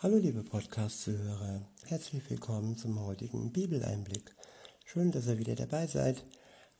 [0.00, 4.32] Hallo liebe Podcast-Zuhörer, herzlich willkommen zum heutigen Bibeleinblick.
[4.84, 6.24] Schön, dass ihr wieder dabei seid.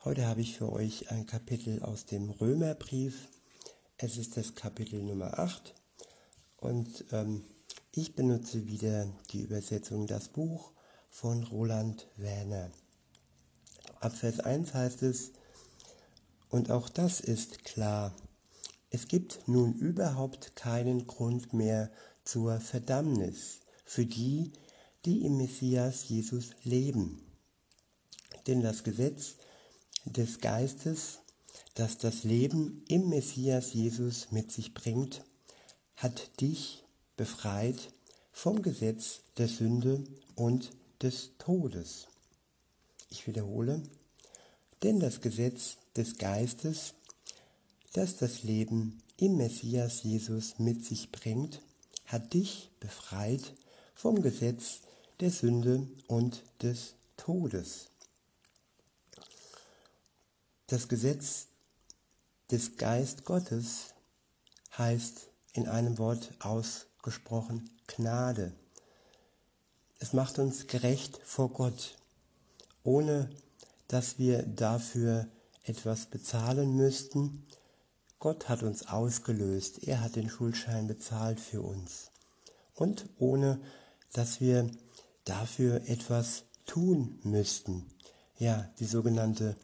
[0.04, 3.28] Heute habe ich für euch ein Kapitel aus dem Römerbrief.
[3.96, 5.74] Es ist das Kapitel Nummer 8
[6.58, 7.42] und ähm,
[7.90, 10.70] ich benutze wieder die Übersetzung Das Buch
[11.10, 12.70] von Roland Werner.
[13.98, 15.32] Ab Vers 1 heißt es,
[16.50, 18.14] und auch das ist klar,
[18.90, 21.90] es gibt nun überhaupt keinen Grund mehr
[22.28, 24.52] zur Verdammnis für die,
[25.06, 27.22] die im Messias Jesus leben.
[28.46, 29.36] Denn das Gesetz
[30.04, 31.20] des Geistes,
[31.74, 35.24] das das Leben im Messias Jesus mit sich bringt,
[35.96, 36.84] hat dich
[37.16, 37.94] befreit
[38.30, 40.70] vom Gesetz der Sünde und
[41.00, 42.08] des Todes.
[43.08, 43.82] Ich wiederhole,
[44.82, 46.92] denn das Gesetz des Geistes,
[47.94, 51.62] das das Leben im Messias Jesus mit sich bringt,
[52.08, 53.54] hat dich befreit
[53.94, 54.80] vom Gesetz
[55.20, 57.88] der Sünde und des Todes.
[60.66, 61.46] Das Gesetz
[62.50, 63.94] des Geist Gottes
[64.76, 68.52] heißt in einem Wort ausgesprochen Gnade.
[69.98, 71.96] Es macht uns gerecht vor Gott,
[72.84, 73.28] ohne
[73.88, 75.26] dass wir dafür
[75.64, 77.46] etwas bezahlen müssten,
[78.18, 82.10] Gott hat uns ausgelöst, er hat den Schuldschein bezahlt für uns.
[82.74, 83.60] Und ohne
[84.12, 84.70] dass wir
[85.24, 87.86] dafür etwas tun müssten.
[88.38, 89.56] Ja, die sogenannte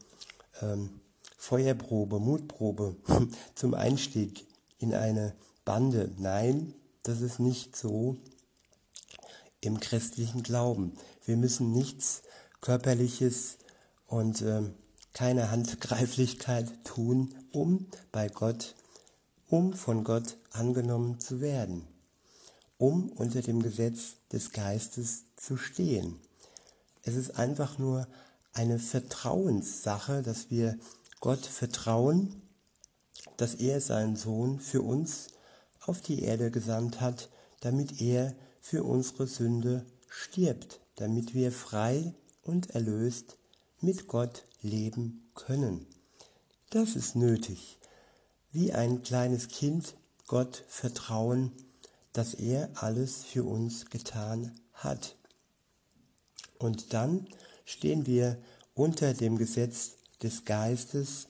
[0.61, 1.01] ähm,
[1.37, 2.95] Feuerprobe, Mutprobe
[3.55, 4.45] zum Einstieg
[4.79, 5.33] in eine
[5.63, 6.11] Bande.
[6.17, 8.17] Nein, das ist nicht so
[9.61, 10.93] im christlichen Glauben.
[11.25, 12.21] Wir müssen nichts
[12.61, 13.57] Körperliches
[14.07, 14.73] und ähm,
[15.15, 18.75] keine Handgreiflichkeit tun, um bei Gott,
[19.47, 21.87] um von Gott angenommen zu werden,
[22.77, 26.19] um unter dem Gesetz des Geistes zu stehen.
[27.03, 28.07] Es ist einfach nur
[28.51, 30.77] eine Vertrauenssache, dass wir
[31.21, 32.41] Gott vertrauen,
[33.37, 35.27] dass er seinen Sohn für uns
[35.79, 37.29] auf die Erde gesandt hat,
[37.61, 42.13] damit er für unsere Sünde stirbt, damit wir frei
[42.43, 43.37] und erlöst
[43.81, 45.85] mit Gott leben können.
[46.69, 47.77] Das ist nötig.
[48.51, 49.95] Wie ein kleines Kind
[50.27, 51.51] Gott vertrauen,
[52.13, 55.15] dass er alles für uns getan hat.
[56.57, 57.27] Und dann
[57.65, 58.37] stehen wir
[58.73, 61.27] unter dem Gesetz des Geistes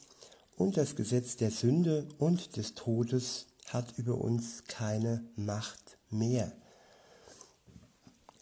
[0.56, 6.52] und das Gesetz der Sünde und des Todes hat über uns keine Macht mehr.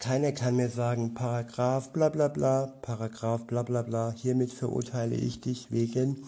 [0.04, 5.40] Keiner kann mir sagen, Paragraph bla bla bla, Paragraph bla bla bla, hiermit verurteile ich
[5.40, 6.26] dich wegen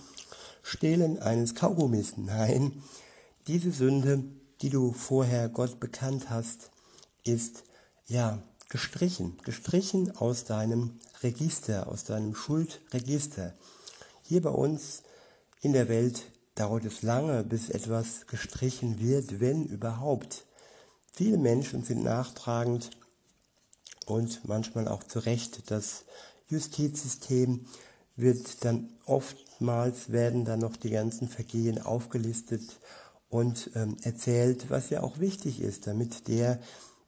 [0.63, 2.15] Stehlen eines Kaugummis.
[2.17, 2.83] Nein,
[3.47, 4.25] diese Sünde,
[4.63, 6.71] die du vorher Gott bekannt hast,
[7.23, 7.65] ist
[8.07, 8.39] ja
[8.71, 13.53] gestrichen, gestrichen aus deinem Register, aus deinem Schuldregister.
[14.23, 15.03] Hier bei uns
[15.61, 16.23] in der Welt
[16.55, 20.47] dauert es lange, bis etwas gestrichen wird, wenn überhaupt.
[21.13, 22.89] Viele Menschen sind nachtragend
[24.07, 25.71] und manchmal auch zu Recht.
[25.71, 26.05] Das
[26.49, 27.67] Justizsystem
[28.17, 32.63] wird dann oftmals werden dann noch die ganzen Vergehen aufgelistet
[33.29, 36.59] und ähm, erzählt, was ja auch wichtig ist, damit der,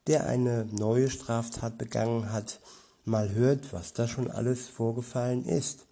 [0.05, 2.59] der eine neue Straftat begangen hat,
[3.05, 5.85] mal hört, was da schon alles vorgefallen ist.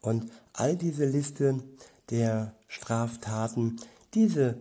[0.00, 1.62] Und all diese Liste
[2.08, 3.80] der Straftaten,
[4.14, 4.56] diese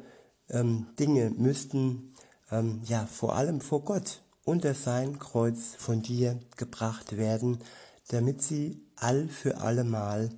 [0.49, 2.13] ähm, Dinge müssten
[2.51, 7.59] ähm, ja vor allem vor Gott unter sein Kreuz von dir gebracht werden,
[8.07, 10.31] damit sie all für allemal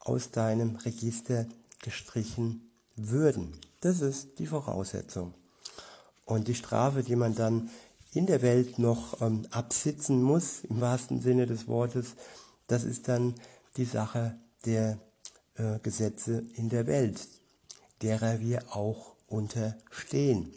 [0.00, 1.46] aus deinem Register
[1.82, 3.58] gestrichen würden.
[3.80, 5.32] Das ist die Voraussetzung.
[6.26, 7.70] Und die Strafe, die man dann
[8.12, 12.16] in der Welt noch ähm, absitzen muss, im wahrsten Sinne des Wortes,
[12.66, 13.34] das ist dann
[13.78, 14.36] die Sache
[14.66, 14.98] der
[15.54, 17.26] äh, Gesetze in der Welt,
[18.02, 20.52] derer wir auch unterstehen.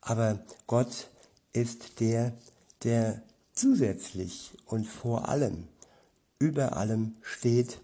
[0.00, 1.10] Aber Gott
[1.54, 2.32] ist der,
[2.82, 3.22] der
[3.54, 5.68] zusätzlich und vor allem
[6.38, 7.78] über allem steht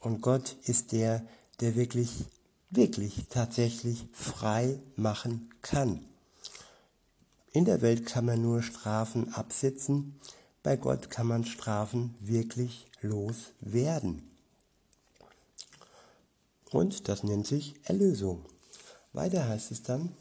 [0.00, 1.24] und Gott ist der,
[1.60, 2.26] der wirklich,
[2.68, 6.04] wirklich tatsächlich frei machen kann.
[7.52, 10.18] In der Welt kann man nur Strafen absitzen,
[10.62, 14.28] bei Gott kann man Strafen wirklich loswerden.
[16.70, 18.44] Und das nennt sich Erlösung.
[19.12, 20.14] Weiter heißt es dann,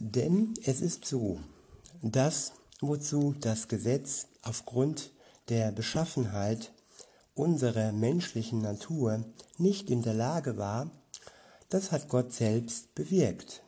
[0.00, 1.40] Denn es ist so,
[2.02, 5.10] dass wozu das Gesetz aufgrund
[5.48, 6.72] der Beschaffenheit
[7.34, 9.24] unserer menschlichen Natur
[9.56, 10.88] nicht in der Lage war,
[11.68, 13.64] das hat Gott selbst bewirkt.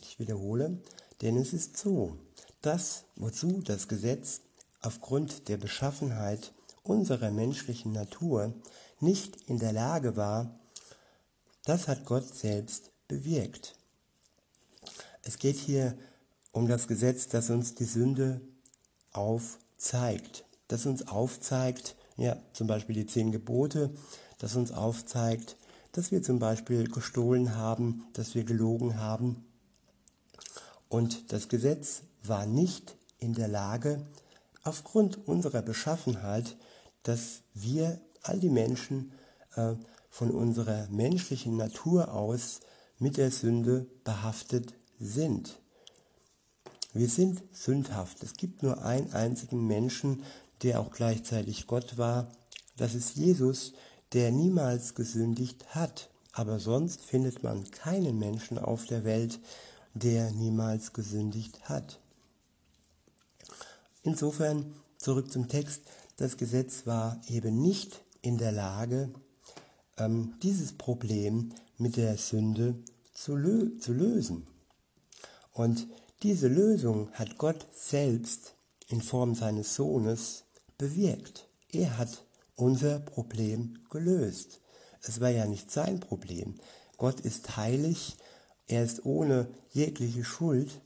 [0.00, 0.80] Ich wiederhole,
[1.22, 2.16] denn es ist so,
[2.60, 4.42] dass wozu das Gesetz
[4.80, 6.52] aufgrund der Beschaffenheit
[6.84, 8.54] unserer menschlichen Natur
[9.00, 10.54] nicht in der Lage war,
[11.64, 13.74] das hat Gott selbst bewirkt.
[15.22, 15.96] Es geht hier
[16.50, 18.40] um das Gesetz, das uns die Sünde
[19.12, 23.90] aufzeigt, das uns aufzeigt, ja, zum Beispiel die zehn Gebote,
[24.38, 25.56] das uns aufzeigt,
[25.92, 29.44] dass wir zum Beispiel gestohlen haben, dass wir gelogen haben.
[30.88, 34.02] Und das Gesetz war nicht in der Lage,
[34.64, 36.56] aufgrund unserer Beschaffenheit,
[37.02, 39.12] dass wir, all die Menschen,
[39.56, 39.74] äh,
[40.10, 42.60] von unserer menschlichen Natur aus
[42.98, 45.58] mit der Sünde behaftet sind.
[46.94, 48.22] Wir sind sündhaft.
[48.22, 50.22] Es gibt nur einen einzigen Menschen,
[50.62, 52.30] der auch gleichzeitig Gott war.
[52.76, 53.72] Das ist Jesus,
[54.12, 56.10] der niemals gesündigt hat.
[56.32, 59.40] Aber sonst findet man keinen Menschen auf der Welt,
[59.94, 61.98] der niemals gesündigt hat.
[64.02, 65.82] Insofern zurück zum Text.
[66.16, 69.10] Das Gesetz war eben nicht in der Lage,
[69.98, 72.76] ähm, dieses Problem mit der Sünde
[73.12, 74.46] zu, lö zu lösen.
[75.52, 75.86] Und
[76.22, 78.54] diese Lösung hat Gott selbst
[78.88, 80.44] in Form seines Sohnes
[80.78, 81.48] bewirkt.
[81.70, 82.24] Er hat
[82.56, 84.60] unser Problem gelöst.
[85.02, 86.54] Es war ja nicht sein Problem.
[86.96, 88.16] Gott ist heilig,
[88.66, 90.80] er ist ohne jegliche Schuld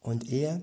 [0.00, 0.60] und er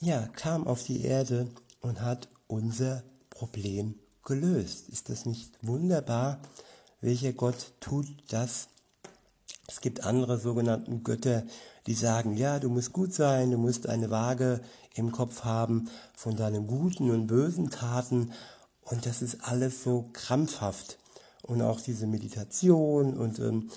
[0.00, 1.48] ja, kam auf die Erde
[1.80, 4.88] und hat unser Problem gelöst.
[4.88, 6.40] Ist das nicht wunderbar?
[7.00, 8.68] Welcher Gott tut das?
[9.66, 11.44] Es gibt andere sogenannten Götter,
[11.86, 14.60] die sagen, ja, du musst gut sein, du musst eine Waage
[14.94, 18.32] im Kopf haben von deinen guten und bösen Taten
[18.82, 20.98] und das ist alles so krampfhaft.
[21.42, 23.70] Und auch diese Meditation und ähm,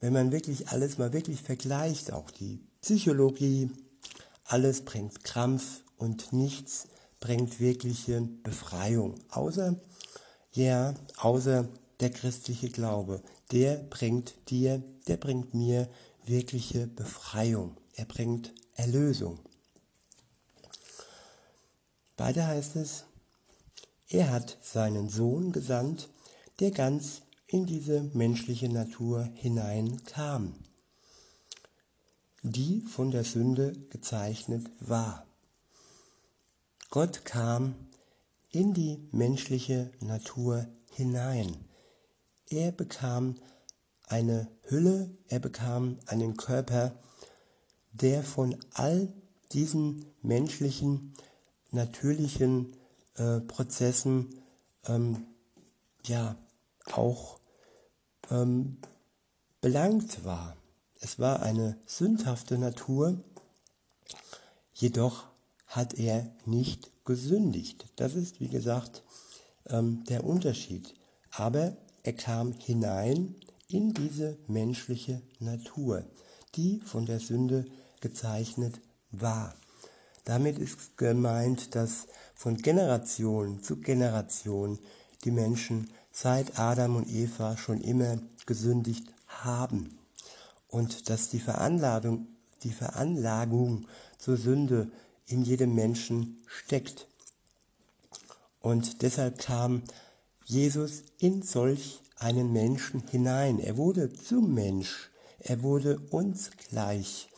[0.00, 3.70] wenn man wirklich alles mal wirklich vergleicht, auch die Psychologie,
[4.46, 6.88] alles bringt Krampf und nichts
[7.20, 9.16] bringt wirkliche Befreiung.
[9.28, 9.76] Außer,
[10.52, 11.68] ja, außer
[12.00, 13.20] der christliche Glaube.
[13.52, 15.88] Der bringt dir, der bringt mir
[16.26, 17.76] wirkliche Befreiung.
[17.94, 19.40] Er bringt Erlösung.
[22.16, 23.04] Weiter heißt es,
[24.08, 26.10] er hat seinen Sohn gesandt,
[26.58, 30.54] der ganz in diese menschliche Natur hineinkam,
[32.42, 35.26] die von der Sünde gezeichnet war.
[36.90, 37.74] Gott kam
[38.50, 41.56] in die menschliche Natur hinein.
[42.48, 43.36] Er bekam
[44.10, 46.92] eine Hülle, er bekam einen Körper,
[47.92, 49.12] der von all
[49.52, 51.14] diesen menschlichen,
[51.70, 52.76] natürlichen
[53.14, 54.42] äh, Prozessen
[54.86, 55.26] ähm,
[56.04, 56.36] ja
[56.92, 57.38] auch
[58.30, 58.78] ähm,
[59.60, 60.56] belangt war.
[61.00, 63.22] Es war eine sündhafte Natur,
[64.74, 65.24] jedoch
[65.66, 67.86] hat er nicht gesündigt.
[67.96, 69.04] Das ist, wie gesagt,
[69.66, 70.94] ähm, der Unterschied.
[71.30, 73.36] Aber er kam hinein
[73.72, 76.04] in diese menschliche Natur,
[76.54, 77.66] die von der Sünde
[78.00, 78.80] gezeichnet
[79.10, 79.54] war.
[80.24, 84.78] Damit ist gemeint, dass von Generation zu Generation
[85.24, 89.98] die Menschen seit Adam und Eva schon immer gesündigt haben
[90.68, 92.26] und dass die Veranlagung,
[92.62, 93.86] die Veranlagung
[94.18, 94.90] zur Sünde
[95.26, 97.06] in jedem Menschen steckt.
[98.60, 99.82] Und deshalb kam
[100.44, 103.58] Jesus in solch einen Menschen hinein.
[103.58, 105.10] Er wurde zum Mensch.
[105.40, 107.28] Er wurde uns gleich.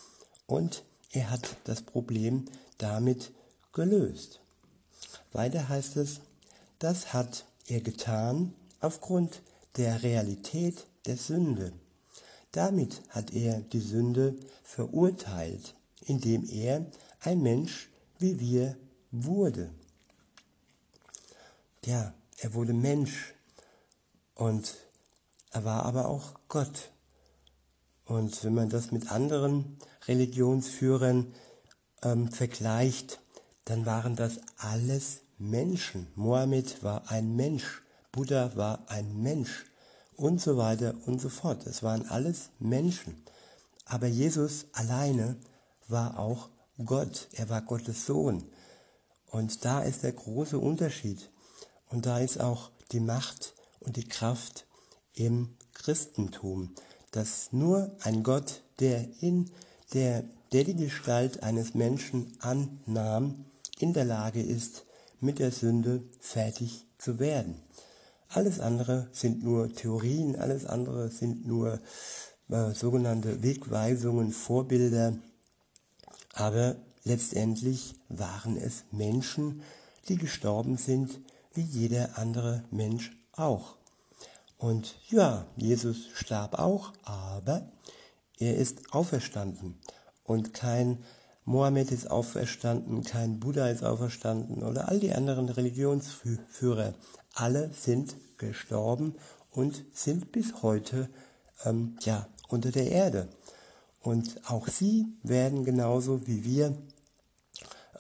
[0.46, 2.44] Und er hat das Problem
[2.78, 3.32] damit
[3.72, 4.40] gelöst.
[5.32, 6.20] Weiter heißt es,
[6.78, 9.40] das hat er getan aufgrund
[9.76, 11.72] der Realität der Sünde.
[12.50, 15.74] Damit hat er die Sünde verurteilt,
[16.04, 16.84] indem er
[17.20, 18.76] ein Mensch wie wir
[19.10, 19.70] wurde.
[21.84, 23.34] Ja, er wurde Mensch
[24.34, 24.74] und
[25.50, 26.90] er war aber auch Gott.
[28.04, 31.32] Und wenn man das mit anderen Religionsführern
[32.02, 33.20] ähm, vergleicht,
[33.64, 36.08] dann waren das alles Menschen.
[36.14, 39.66] Mohammed war ein Mensch, Buddha war ein Mensch
[40.16, 41.66] und so weiter und so fort.
[41.66, 43.22] Es waren alles Menschen.
[43.86, 45.36] Aber Jesus alleine
[45.88, 46.48] war auch
[46.84, 48.44] Gott, er war Gottes Sohn.
[49.26, 51.30] Und da ist der große Unterschied.
[51.88, 54.66] Und da ist auch die Macht und die Kraft
[55.14, 56.70] im Christentum,
[57.10, 59.50] dass nur ein Gott, der in
[59.92, 63.44] der, der die Gestalt eines Menschen annahm,
[63.78, 64.84] in der Lage ist,
[65.20, 67.56] mit der Sünde fertig zu werden.
[68.28, 71.80] Alles andere sind nur Theorien, alles andere sind nur
[72.48, 75.14] äh, sogenannte Wegweisungen, Vorbilder,
[76.32, 79.62] aber letztendlich waren es Menschen,
[80.08, 81.20] die gestorben sind,
[81.54, 83.76] wie jeder andere Mensch auch.
[84.58, 87.68] Und ja, Jesus starb auch, aber
[88.38, 89.78] er ist auferstanden.
[90.24, 91.02] Und kein
[91.44, 96.94] Mohammed ist auferstanden, kein Buddha ist auferstanden oder all die anderen Religionsführer.
[97.34, 99.16] Alle sind gestorben
[99.50, 101.08] und sind bis heute
[101.64, 103.28] ähm, ja, unter der Erde.
[104.00, 106.76] Und auch sie werden genauso wie wir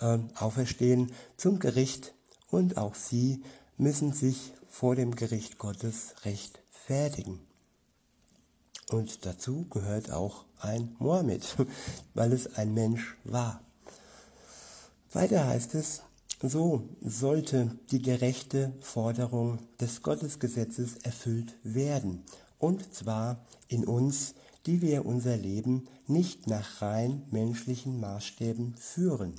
[0.00, 2.14] äh, auferstehen zum Gericht
[2.50, 3.42] und auch sie
[3.76, 7.40] müssen sich vor dem Gericht Gottes rechtfertigen.
[8.88, 11.56] Und dazu gehört auch ein Mohammed,
[12.14, 13.62] weil es ein Mensch war.
[15.12, 16.02] Weiter heißt es,
[16.40, 22.24] so sollte die gerechte Forderung des Gottesgesetzes erfüllt werden,
[22.58, 29.34] und zwar in uns, die wir unser Leben nicht nach rein menschlichen Maßstäben führen,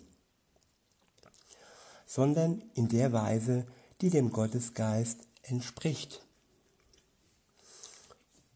[2.06, 3.66] sondern in der Weise,
[4.04, 6.26] die dem Gottesgeist entspricht.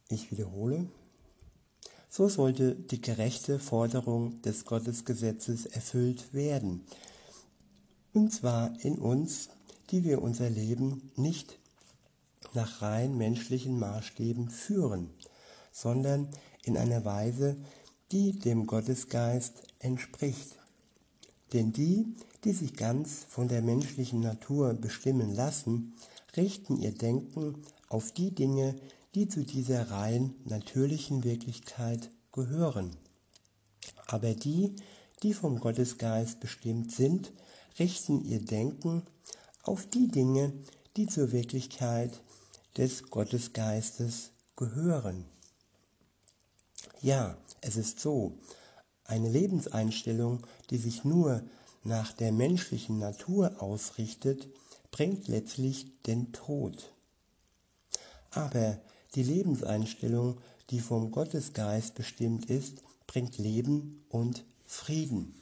[0.09, 0.89] Ich wiederhole,
[2.09, 6.85] so sollte die gerechte Forderung des Gottesgesetzes erfüllt werden,
[8.11, 9.47] und zwar in uns,
[9.89, 11.59] die wir unser Leben nicht
[12.53, 15.09] nach rein menschlichen Maßstäben führen,
[15.71, 16.27] sondern
[16.63, 17.55] in einer Weise,
[18.11, 20.56] die dem Gottesgeist entspricht.
[21.53, 25.93] Denn die, die sich ganz von der menschlichen Natur bestimmen lassen,
[26.35, 28.75] richten ihr Denken auf die Dinge,
[29.15, 32.95] die zu dieser rein natürlichen Wirklichkeit gehören.
[34.07, 34.75] Aber die,
[35.23, 37.31] die vom Gottesgeist bestimmt sind,
[37.79, 39.03] richten ihr Denken
[39.63, 40.53] auf die Dinge,
[40.95, 42.21] die zur Wirklichkeit
[42.77, 45.25] des Gottesgeistes gehören.
[47.01, 48.37] Ja, es ist so,
[49.07, 51.41] eine Lebenseinstellung, die sich nur
[51.83, 54.47] nach der menschlichen Natur ausrichtet,
[54.91, 56.91] bringt letztlich den Tod.
[58.31, 58.77] Aber
[59.15, 60.37] die Lebenseinstellung,
[60.69, 65.33] die vom Gottesgeist bestimmt ist, bringt Leben und Frieden.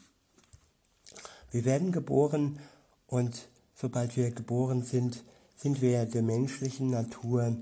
[1.51, 2.59] Wir werden geboren
[3.07, 5.23] und sobald wir geboren sind,
[5.55, 7.57] sind wir der menschlichen Natur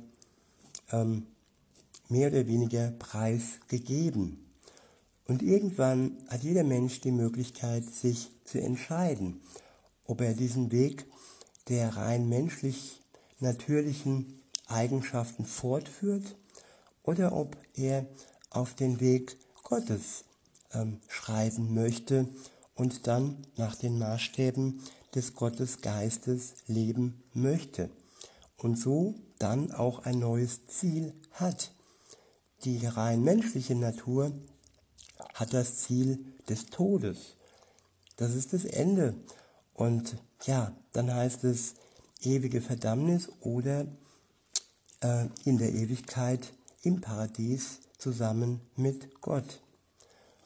[0.91, 1.27] ähm,
[2.10, 4.42] mehr oder weniger preisgegeben.
[5.25, 9.41] Und irgendwann hat jeder Mensch die Möglichkeit, sich zu entscheiden,
[10.05, 11.05] ob er diesen Weg
[11.69, 13.01] der rein menschlich
[13.39, 16.35] natürlichen Eigenschaften fortführt
[17.03, 18.05] oder ob er
[18.49, 20.25] auf den Weg Gottes
[20.73, 22.27] ähm, schreiben möchte
[22.75, 24.81] und dann nach den Maßstäben
[25.15, 27.89] des Gottesgeistes leben möchte
[28.57, 31.71] und so dann auch ein neues Ziel hat.
[32.63, 34.31] Die rein menschliche Natur
[35.43, 37.35] hat das Ziel des Todes.
[38.15, 39.13] Das ist das Ende.
[39.73, 41.73] Und ja, dann heißt es
[42.21, 43.85] ewige Verdammnis oder
[45.01, 49.62] äh, in der Ewigkeit im Paradies zusammen mit Gott.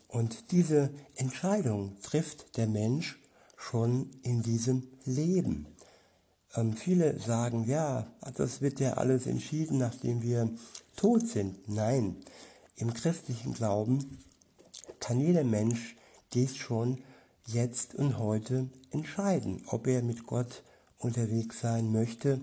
[0.08, 3.20] Und diese Entscheidung trifft der Mensch
[3.56, 5.68] schon in diesem Leben.
[6.56, 10.50] Ähm, viele sagen, ja, das wird ja alles entschieden, nachdem wir
[10.96, 11.70] tot sind.
[11.70, 12.16] Nein,
[12.77, 14.24] im christlichen Glauben
[15.08, 15.96] kann jeder Mensch
[16.34, 17.02] dies schon
[17.46, 20.64] jetzt und heute entscheiden, ob er mit Gott
[20.98, 22.42] unterwegs sein möchte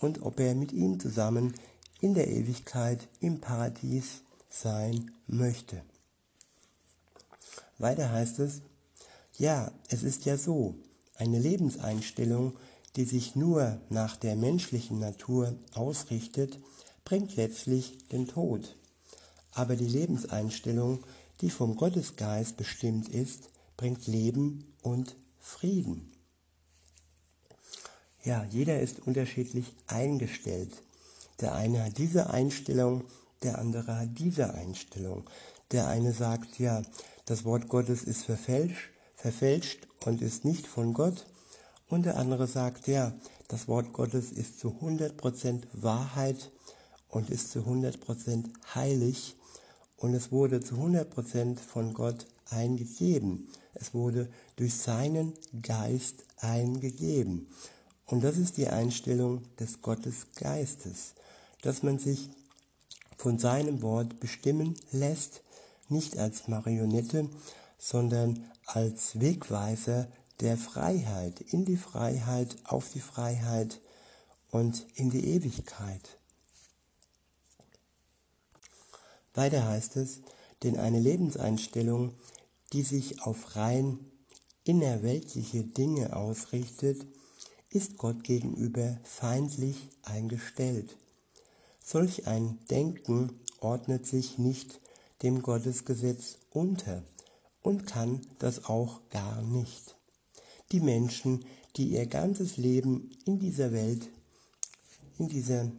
[0.00, 1.54] und ob er mit ihm zusammen
[2.00, 5.84] in der Ewigkeit im Paradies sein möchte.
[7.78, 8.62] Weiter heißt es,
[9.38, 10.74] ja, es ist ja so,
[11.14, 12.56] eine Lebenseinstellung,
[12.96, 16.58] die sich nur nach der menschlichen Natur ausrichtet,
[17.04, 18.74] bringt letztlich den Tod.
[19.52, 21.04] Aber die Lebenseinstellung,
[21.40, 26.12] die vom Gottesgeist bestimmt ist, bringt Leben und Frieden.
[28.22, 30.82] Ja, jeder ist unterschiedlich eingestellt.
[31.40, 33.04] Der eine hat diese Einstellung,
[33.42, 35.28] der andere hat diese Einstellung.
[35.72, 36.82] Der eine sagt, ja,
[37.24, 41.26] das Wort Gottes ist verfälscht, verfälscht und ist nicht von Gott.
[41.88, 43.14] Und der andere sagt, ja,
[43.48, 46.50] das Wort Gottes ist zu 100% Wahrheit
[47.08, 49.36] und ist zu 100% heilig
[50.00, 53.48] und es wurde zu 100% von Gott eingegeben.
[53.74, 57.46] Es wurde durch seinen Geist eingegeben.
[58.06, 61.14] Und das ist die Einstellung des Gottesgeistes,
[61.62, 62.30] dass man sich
[63.16, 65.42] von seinem Wort bestimmen lässt,
[65.88, 67.28] nicht als Marionette,
[67.78, 70.08] sondern als Wegweiser
[70.40, 73.80] der Freiheit, in die Freiheit, auf die Freiheit
[74.50, 76.19] und in die Ewigkeit.
[79.34, 80.20] Weiter heißt es,
[80.62, 82.12] denn eine Lebenseinstellung,
[82.72, 83.98] die sich auf rein
[84.64, 87.06] innerweltliche Dinge ausrichtet,
[87.70, 90.96] ist Gott gegenüber feindlich eingestellt.
[91.82, 94.80] Solch ein Denken ordnet sich nicht
[95.22, 97.02] dem Gottesgesetz unter
[97.62, 99.96] und kann das auch gar nicht.
[100.72, 101.44] Die Menschen,
[101.76, 104.08] die ihr ganzes Leben in dieser Welt,
[105.18, 105.70] in dieser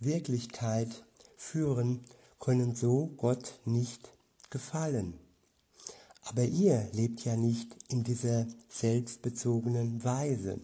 [0.00, 1.04] Wirklichkeit
[1.36, 2.00] führen,
[2.38, 4.10] können so Gott nicht
[4.50, 5.14] gefallen.
[6.22, 10.60] Aber ihr lebt ja nicht in dieser selbstbezogenen Weise.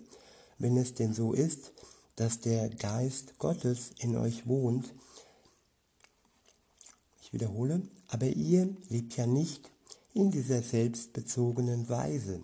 [0.58, 1.72] Wenn es denn so ist,
[2.16, 4.94] dass der Geist Gottes in euch wohnt,
[7.22, 9.70] ich wiederhole, aber ihr lebt ja nicht
[10.12, 12.40] in dieser selbstbezogenen Weise.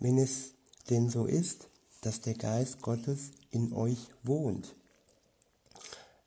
[0.00, 0.54] Wenn es
[0.90, 1.68] denn so ist,
[2.00, 4.74] dass der Geist Gottes in euch wohnt.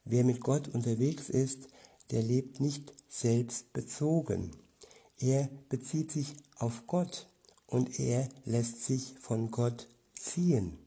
[0.06, 1.68] Wer mit Gott unterwegs ist,
[2.12, 4.52] der lebt nicht selbstbezogen.
[5.20, 7.28] Er bezieht sich auf Gott
[7.68, 10.78] und er lässt sich von Gott ziehen.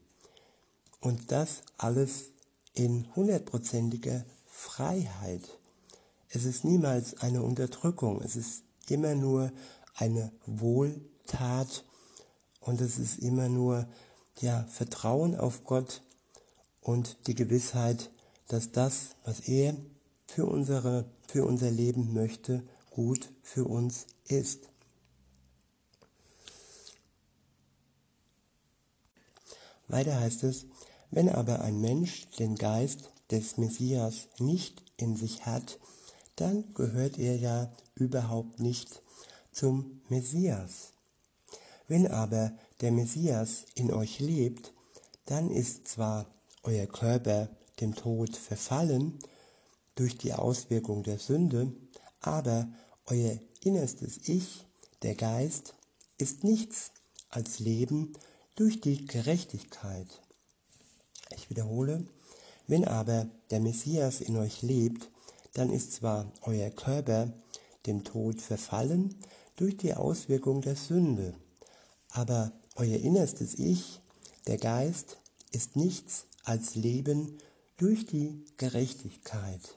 [1.01, 2.31] Und das alles
[2.75, 5.59] in hundertprozentiger Freiheit.
[6.29, 9.53] Es ist niemals eine Unterdrückung, es ist immer nur
[9.95, 11.85] eine Wohltat
[12.61, 13.87] und es ist immer nur
[14.41, 16.03] ja, Vertrauen auf Gott
[16.81, 18.11] und die Gewissheit,
[18.49, 19.77] dass das, was er
[20.35, 24.61] für, unsere, für unser Leben möchte, gut für uns ist.
[29.89, 30.65] Weiter heißt es,
[31.11, 35.79] wenn aber ein Mensch den Geist des Messias nicht in sich hat,
[36.37, 39.03] dann gehört er ja überhaupt nicht
[39.53, 40.93] zum Messias.
[41.89, 44.73] Wenn aber der Messias in euch lebt,
[45.27, 46.25] dann ist zwar
[46.63, 49.19] euer Körper dem Tod verfallen
[49.95, 51.73] durch die Auswirkung der Sünde,
[52.21, 52.69] aber
[53.07, 54.67] euer innerstes Ich,
[55.03, 55.75] der Geist,
[56.19, 56.93] ist nichts
[57.31, 58.13] als Leben
[58.55, 60.07] durch die Gerechtigkeit.
[61.35, 62.07] Ich wiederhole,
[62.67, 65.09] wenn aber der Messias in euch lebt,
[65.55, 67.33] dann ist zwar euer Körper
[67.87, 69.17] dem Tod verfallen
[69.57, 71.35] durch die Auswirkung der Sünde,
[72.11, 74.01] aber euer innerstes Ich,
[74.47, 75.19] der Geist,
[75.51, 77.39] ist nichts als Leben
[77.77, 79.77] durch die Gerechtigkeit.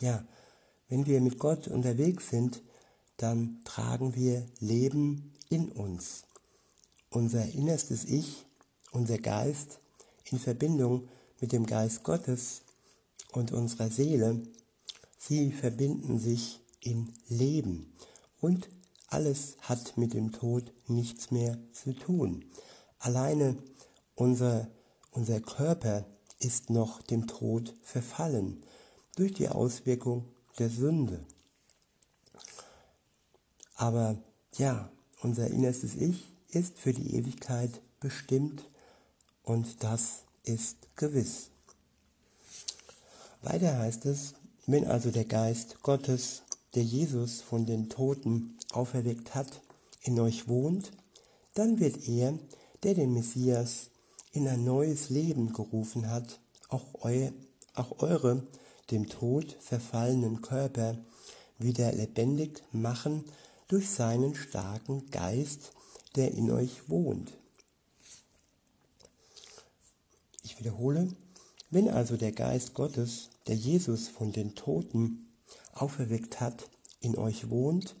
[0.00, 0.24] Ja,
[0.88, 2.62] wenn wir mit Gott unterwegs sind,
[3.18, 6.22] dann tragen wir Leben in uns.
[7.10, 8.46] Unser innerstes Ich,
[8.92, 9.78] unser Geist
[10.24, 11.08] in Verbindung
[11.38, 12.62] mit dem Geist Gottes
[13.32, 14.42] und unserer Seele,
[15.18, 17.92] sie verbinden sich in Leben
[18.40, 18.70] und
[19.08, 22.46] alles hat mit dem Tod nichts mehr zu tun.
[22.98, 23.58] Alleine
[24.14, 24.68] unser,
[25.10, 26.06] unser Körper
[26.38, 28.64] ist noch dem Tod verfallen
[29.20, 30.24] durch die Auswirkung
[30.58, 31.20] der Sünde.
[33.74, 34.16] Aber
[34.56, 38.64] ja, unser innerstes Ich ist für die Ewigkeit bestimmt
[39.42, 41.50] und das ist gewiss.
[43.42, 44.32] Weiter heißt es,
[44.66, 46.42] wenn also der Geist Gottes,
[46.74, 49.60] der Jesus von den Toten auferweckt hat,
[50.02, 50.92] in euch wohnt,
[51.52, 52.38] dann wird er,
[52.82, 53.90] der den Messias
[54.32, 57.28] in ein neues Leben gerufen hat, auch, eu,
[57.74, 58.46] auch eure
[58.90, 60.98] dem Tod verfallenen Körper
[61.58, 63.24] wieder lebendig machen
[63.68, 65.72] durch seinen starken Geist,
[66.16, 67.36] der in euch wohnt.
[70.42, 71.08] Ich wiederhole,
[71.70, 75.28] wenn also der Geist Gottes, der Jesus von den Toten
[75.72, 76.68] auferweckt hat,
[77.00, 77.94] in euch wohnt,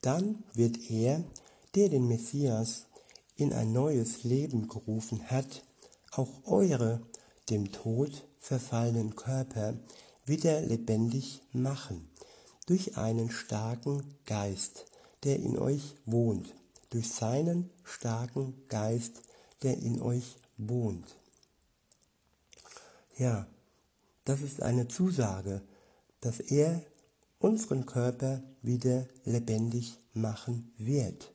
[0.00, 1.24] dann wird er,
[1.74, 2.86] der den Messias
[3.36, 5.64] in ein neues Leben gerufen hat,
[6.12, 7.02] auch eure
[7.50, 9.74] dem Tod verfallenen Körper
[10.28, 12.08] wieder lebendig machen,
[12.66, 14.86] durch einen starken Geist,
[15.24, 16.54] der in euch wohnt,
[16.90, 19.22] durch seinen starken Geist,
[19.62, 21.16] der in euch wohnt.
[23.16, 23.46] Ja,
[24.24, 25.62] das ist eine Zusage,
[26.20, 26.82] dass er
[27.38, 31.32] unseren Körper wieder lebendig machen wird.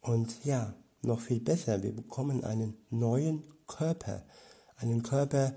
[0.00, 4.24] Und ja, noch viel besser, wir bekommen einen neuen Körper,
[4.76, 5.54] einen Körper,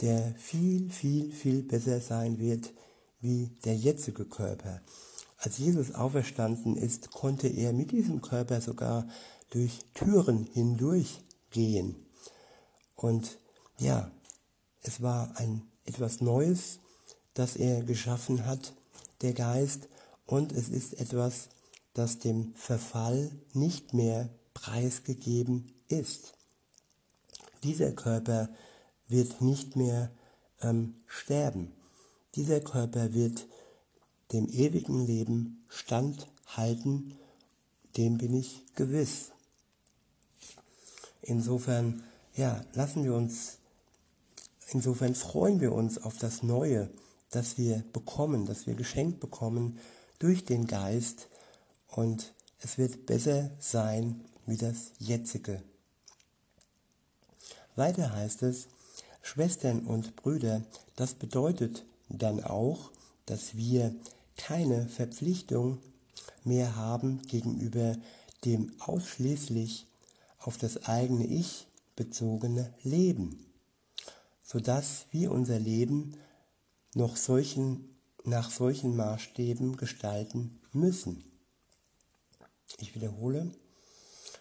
[0.00, 2.72] der viel, viel, viel besser sein wird
[3.20, 4.80] wie der jetzige Körper.
[5.36, 9.08] Als Jesus auferstanden ist, konnte er mit diesem Körper sogar
[9.50, 11.96] durch Türen hindurch gehen.
[12.94, 13.38] Und
[13.78, 14.10] ja,
[14.82, 16.78] es war ein etwas Neues,
[17.34, 18.74] das er geschaffen hat,
[19.22, 19.88] der Geist,
[20.26, 21.48] und es ist etwas,
[21.92, 26.34] das dem Verfall nicht mehr preisgegeben ist.
[27.64, 28.48] Dieser Körper
[29.10, 30.10] wird nicht mehr
[30.62, 31.72] ähm, sterben.
[32.34, 33.46] Dieser Körper wird
[34.32, 37.14] dem ewigen Leben standhalten,
[37.96, 39.32] dem bin ich gewiss.
[41.22, 42.02] Insofern,
[42.34, 43.58] ja, lassen wir uns,
[44.68, 46.90] insofern freuen wir uns auf das Neue,
[47.30, 49.78] das wir bekommen, das wir geschenkt bekommen
[50.18, 51.28] durch den Geist
[51.88, 55.62] und es wird besser sein wie das jetzige.
[57.76, 58.68] Weiter heißt es,
[59.22, 60.62] Schwestern und Brüder,
[60.96, 62.90] das bedeutet dann auch,
[63.26, 63.94] dass wir
[64.36, 65.78] keine Verpflichtung
[66.44, 67.96] mehr haben gegenüber
[68.44, 69.86] dem ausschließlich
[70.38, 73.46] auf das eigene Ich bezogene Leben,
[74.42, 76.16] sodass wir unser Leben
[76.94, 81.24] noch solchen, nach solchen Maßstäben gestalten müssen.
[82.78, 83.50] Ich wiederhole,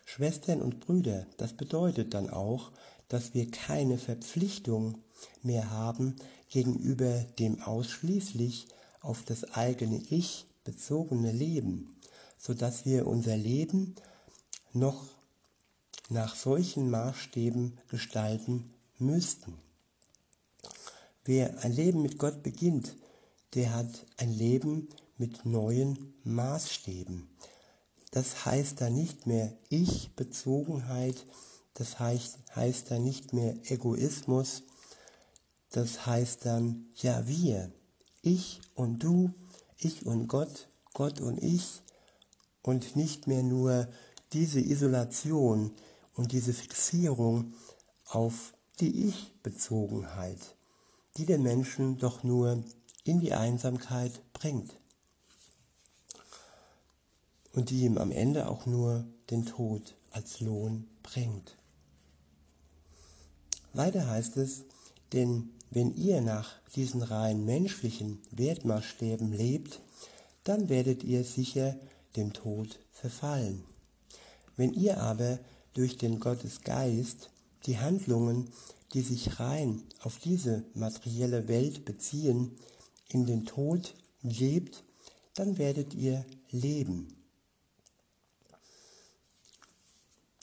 [0.05, 2.71] Schwestern und Brüder, das bedeutet dann auch,
[3.09, 4.99] dass wir keine Verpflichtung
[5.43, 6.15] mehr haben
[6.49, 8.67] gegenüber dem ausschließlich
[9.01, 11.97] auf das eigene Ich bezogene Leben,
[12.37, 13.95] sodass wir unser Leben
[14.71, 15.03] noch
[16.09, 19.55] nach solchen Maßstäben gestalten müssten.
[21.25, 22.95] Wer ein Leben mit Gott beginnt,
[23.53, 27.29] der hat ein Leben mit neuen Maßstäben.
[28.11, 31.25] Das heißt da nicht mehr Ich-Bezogenheit,
[31.79, 34.63] das heißt, heißt da nicht mehr Egoismus,
[35.71, 37.71] das heißt dann ja wir,
[38.21, 39.33] ich und du,
[39.77, 41.81] ich und Gott, Gott und ich
[42.63, 43.87] und nicht mehr nur
[44.33, 45.71] diese Isolation
[46.15, 47.53] und diese Fixierung
[48.05, 50.57] auf die Ich-Bezogenheit,
[51.15, 52.61] die den Menschen doch nur
[53.05, 54.75] in die Einsamkeit bringt
[57.53, 61.58] und die ihm am Ende auch nur den Tod als Lohn bringt.
[63.73, 64.63] Weiter heißt es,
[65.13, 69.79] denn wenn ihr nach diesen rein menschlichen Wertmaßstäben lebt,
[70.43, 71.75] dann werdet ihr sicher
[72.15, 73.63] dem Tod verfallen.
[74.55, 75.39] Wenn ihr aber
[75.73, 77.29] durch den Gottesgeist
[77.65, 78.49] die Handlungen,
[78.93, 82.57] die sich rein auf diese materielle Welt beziehen,
[83.09, 84.83] in den Tod lebt,
[85.35, 87.15] dann werdet ihr leben.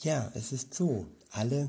[0.03, 1.69] Ja, es ist so, alle,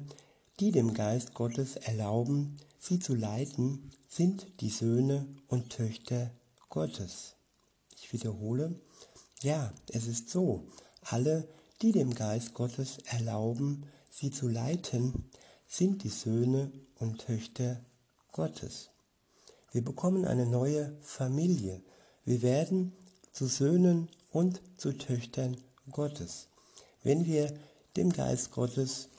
[0.59, 6.31] die dem Geist Gottes erlauben, sie zu leiten, sind die Söhne und Töchter
[6.69, 7.35] Gottes.
[7.95, 8.79] Ich wiederhole,
[9.41, 10.67] ja, es ist so,
[11.01, 11.47] alle,
[11.81, 15.29] die dem Geist Gottes erlauben, sie zu leiten,
[15.67, 17.79] sind die Söhne und Töchter
[18.31, 18.89] Gottes.
[19.71, 21.81] Wir bekommen eine neue Familie.
[22.25, 22.93] Wir werden
[23.31, 25.57] zu Söhnen und zu Töchtern
[25.91, 26.47] Gottes,
[27.03, 27.53] wenn wir
[27.95, 29.09] dem Geist Gottes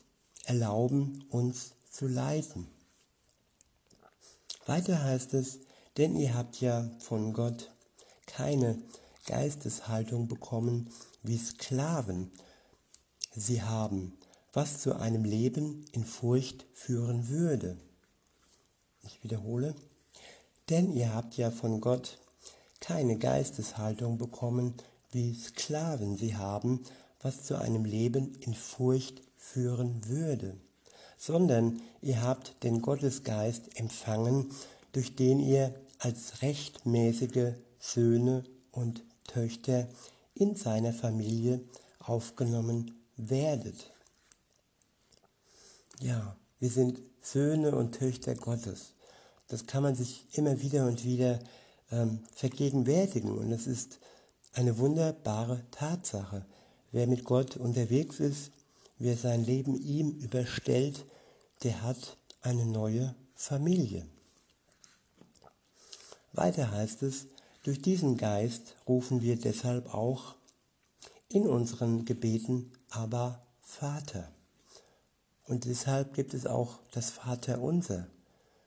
[0.49, 2.67] erlauben, uns zu leiten.
[4.67, 5.61] Weiter heißt es,
[5.97, 7.71] denn ihr habt ja von Gott
[8.27, 8.79] keine
[9.27, 10.91] Geisteshaltung bekommen
[11.23, 12.31] wie Sklaven
[13.35, 14.17] sie haben,
[14.53, 17.77] was zu einem Leben in Furcht führen würde.
[19.03, 19.75] Ich wiederhole,
[20.71, 22.19] denn ihr habt ja von Gott
[22.81, 24.75] keine Geisteshaltung bekommen,
[25.11, 26.85] wie Sklaven sie haben,
[27.21, 30.57] was zu einem Leben in Furcht führen würde,
[31.16, 34.51] sondern ihr habt den Gottesgeist empfangen,
[34.92, 39.88] durch den ihr als rechtmäßige Söhne und Töchter
[40.35, 41.61] in seiner Familie
[42.01, 43.90] aufgenommen werdet.
[46.01, 48.94] Ja, wir sind Söhne und Töchter Gottes.
[49.48, 51.40] Das kann man sich immer wieder und wieder
[51.90, 53.98] ähm, vergegenwärtigen und es ist
[54.53, 56.44] eine wunderbare Tatsache.
[56.92, 58.51] Wer mit Gott unterwegs ist,
[58.99, 61.05] wer sein Leben ihm überstellt,
[61.63, 64.07] der hat eine neue Familie.
[66.33, 67.27] Weiter heißt es,
[67.63, 70.35] durch diesen Geist rufen wir deshalb auch
[71.29, 74.33] in unseren Gebeten aber Vater.
[75.45, 78.07] Und deshalb gibt es auch das Vater unser.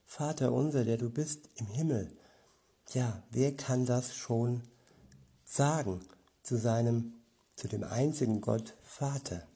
[0.06, 2.12] Vater unser, der du bist im Himmel.
[2.94, 4.64] Ja, wer kann das schon
[5.46, 6.02] sagen
[6.44, 7.14] zu seinem,
[7.56, 9.48] zu dem einzigen Gott Vater?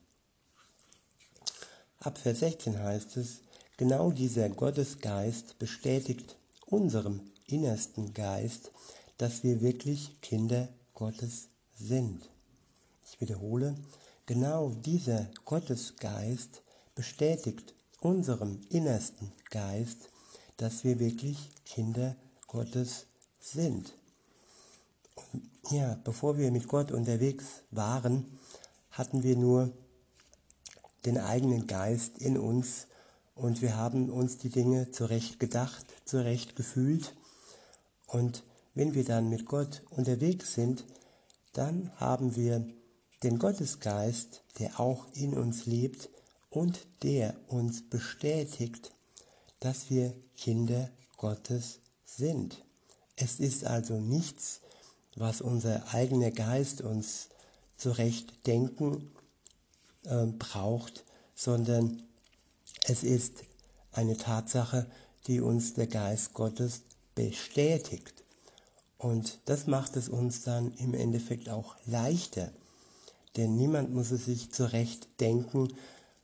[2.05, 3.41] Ab Vers 16 heißt es,
[3.77, 6.37] genau dieser Gottesgeist bestätigt
[6.67, 8.69] unserem innersten Geist,
[9.17, 12.29] dass wir wirklich Kinder Gottes sind.
[13.09, 13.75] Ich wiederhole,
[14.27, 16.61] genau dieser Gottesgeist
[16.93, 20.11] bestätigt unserem innersten Geist,
[20.57, 22.15] dass wir wirklich Kinder
[22.45, 23.07] Gottes
[23.39, 23.93] sind.
[25.71, 28.37] Ja, bevor wir mit Gott unterwegs waren,
[28.91, 29.73] hatten wir nur
[31.05, 32.87] den eigenen Geist in uns
[33.35, 37.13] und wir haben uns die Dinge zurecht gedacht, zurecht gefühlt
[38.07, 40.85] und wenn wir dann mit Gott unterwegs sind,
[41.53, 42.67] dann haben wir
[43.23, 46.09] den Gottesgeist, der auch in uns lebt
[46.49, 48.91] und der uns bestätigt,
[49.59, 52.63] dass wir Kinder Gottes sind.
[53.15, 54.61] Es ist also nichts,
[55.15, 57.29] was unser eigener Geist uns
[57.77, 59.14] zurecht denken
[60.05, 61.03] äh, braucht,
[61.35, 62.01] sondern
[62.87, 63.43] es ist
[63.91, 64.85] eine Tatsache,
[65.27, 66.81] die uns der Geist Gottes
[67.15, 68.13] bestätigt.
[68.97, 72.51] Und das macht es uns dann im Endeffekt auch leichter.
[73.35, 75.73] Denn niemand muss es sich zurecht denken,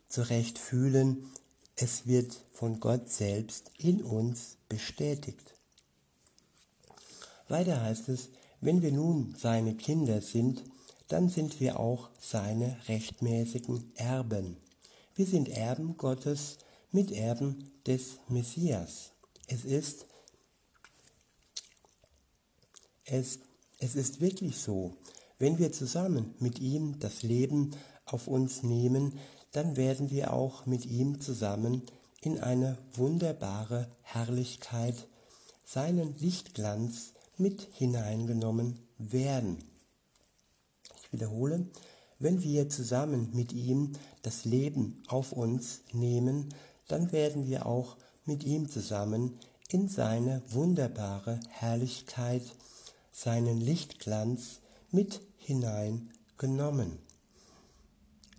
[0.08, 1.30] zurecht fühlen.
[1.76, 5.54] Es wird von Gott selbst in uns bestätigt.
[7.48, 8.30] Weiter heißt es,
[8.62, 10.64] wenn wir nun seine Kinder sind,
[11.12, 14.56] dann sind wir auch seine rechtmäßigen Erben.
[15.14, 16.58] Wir sind Erben Gottes,
[16.92, 19.12] Miterben des Messias.
[19.48, 20.06] Es ist,
[23.04, 23.40] es,
[23.80, 24.96] es ist wirklich so,
[25.38, 27.72] wenn wir zusammen mit ihm das Leben
[28.06, 29.20] auf uns nehmen,
[29.52, 31.82] dann werden wir auch mit ihm zusammen
[32.22, 35.08] in eine wunderbare Herrlichkeit,
[35.66, 39.71] seinen Lichtglanz mit hineingenommen werden.
[41.12, 41.68] Wiederhole,
[42.20, 46.54] wenn wir zusammen mit ihm das Leben auf uns nehmen,
[46.88, 52.44] dann werden wir auch mit ihm zusammen in seine wunderbare Herrlichkeit,
[53.12, 54.60] seinen Lichtglanz
[54.92, 57.00] mit hineingenommen.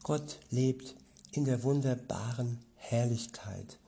[0.02, 0.94] Gott lebt
[1.32, 3.78] in der wunderbaren Herrlichkeit.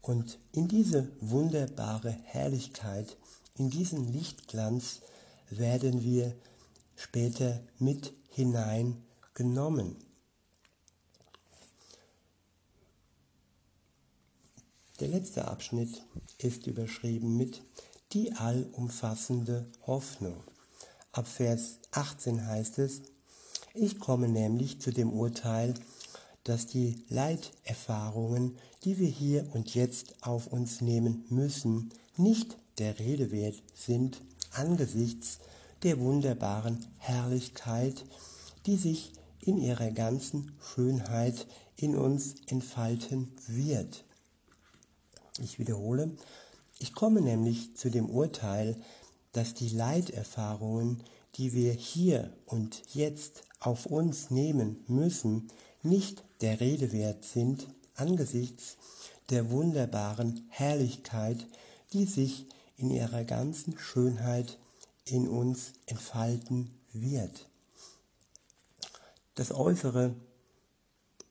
[0.00, 3.16] Und in diese wunderbare Herrlichkeit,
[3.56, 5.00] in diesen Lichtglanz
[5.50, 6.34] werden wir
[6.96, 9.96] später mit hineingenommen.
[15.00, 16.04] Der letzte Abschnitt
[16.38, 17.62] ist überschrieben mit
[18.12, 20.42] die allumfassende Hoffnung.
[21.10, 23.02] Ab Vers 18 heißt es,
[23.74, 25.74] ich komme nämlich zu dem Urteil,
[26.44, 33.32] dass die Leiterfahrungen, die wir hier und jetzt auf uns nehmen müssen, nicht der Rede
[33.32, 34.20] wert sind
[34.52, 35.40] angesichts
[35.84, 38.04] der wunderbaren Herrlichkeit,
[38.66, 44.04] die sich in ihrer ganzen Schönheit in uns entfalten wird.
[45.38, 46.10] Ich wiederhole,
[46.78, 48.76] ich komme nämlich zu dem Urteil,
[49.32, 51.02] dass die Leiterfahrungen,
[51.36, 55.48] die wir hier und jetzt auf uns nehmen müssen,
[55.82, 58.76] nicht der Rede wert sind angesichts
[59.30, 61.46] der wunderbaren Herrlichkeit,
[61.92, 64.58] die sich in ihrer ganzen Schönheit
[65.04, 67.48] in uns entfalten wird.
[69.34, 70.14] Das Äußere,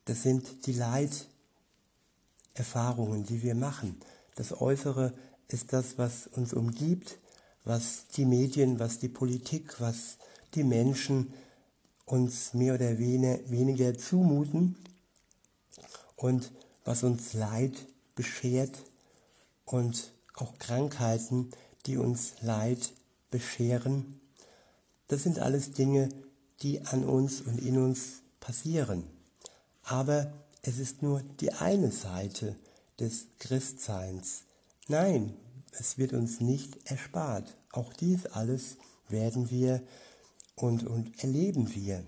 [0.04, 0.74] das sind die
[2.54, 3.98] Leiterfahrungen, die wir machen.
[4.36, 5.14] Das Äußere
[5.48, 7.18] ist das, was uns umgibt,
[7.64, 10.18] was die Medien, was die Politik, was
[10.54, 11.32] die Menschen
[12.04, 14.76] uns mehr oder weniger zumuten
[16.16, 16.52] und
[16.84, 17.72] was uns Leid
[18.14, 18.84] beschert
[19.64, 21.50] und auch Krankheiten,
[21.86, 22.92] die uns Leid
[23.34, 24.20] bescheren.
[25.08, 26.08] Das sind alles Dinge,
[26.62, 29.02] die an uns und in uns passieren.
[29.82, 32.54] Aber es ist nur die eine Seite
[33.00, 34.44] des Christseins.
[34.86, 35.34] Nein,
[35.72, 37.56] es wird uns nicht erspart.
[37.72, 38.76] Auch dies alles
[39.08, 39.82] werden wir
[40.54, 42.04] und, und erleben wir.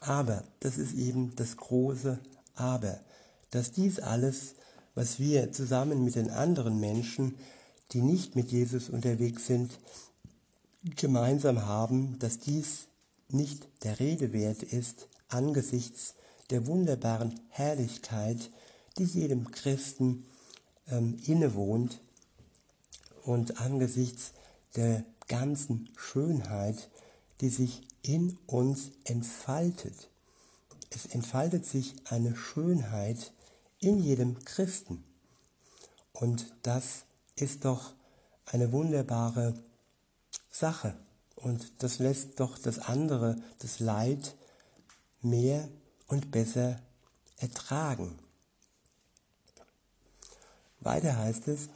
[0.00, 2.18] Aber, das ist eben das große
[2.56, 2.98] Aber,
[3.52, 4.56] dass dies alles,
[4.96, 7.36] was wir zusammen mit den anderen Menschen,
[7.92, 9.78] die nicht mit Jesus unterwegs sind,
[10.96, 12.86] gemeinsam haben, dass dies
[13.28, 16.14] nicht der Rede wert ist angesichts
[16.50, 18.50] der wunderbaren Herrlichkeit,
[18.98, 20.26] die jedem Christen
[20.88, 22.00] ähm, innewohnt
[23.24, 24.32] und angesichts
[24.76, 26.90] der ganzen Schönheit,
[27.40, 30.10] die sich in uns entfaltet.
[30.90, 33.32] Es entfaltet sich eine Schönheit
[33.78, 35.04] in jedem Christen.
[36.12, 37.04] Und das
[37.36, 37.94] ist doch
[38.46, 39.54] eine wunderbare
[40.50, 40.96] Sache.
[41.36, 44.36] Und das lässt doch das andere, das Leid,
[45.22, 45.68] mehr
[46.06, 46.78] und besser
[47.38, 48.18] ertragen.
[50.80, 51.68] Weiter heißt es,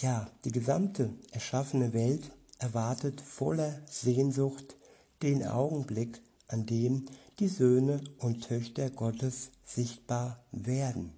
[0.00, 4.76] ja, die gesamte erschaffene Welt erwartet voller Sehnsucht
[5.22, 7.06] den Augenblick, an dem
[7.38, 11.12] die Söhne und Töchter Gottes sichtbar werden.